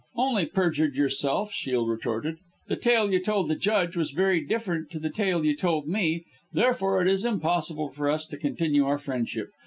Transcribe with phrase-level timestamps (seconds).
[0.15, 2.37] "Only perjured yourself," Shiel retorted.
[2.67, 6.25] "The tale you told the judge was very different to the tale you told me,
[6.51, 9.49] therefore it is impossible for us to continue our friendship.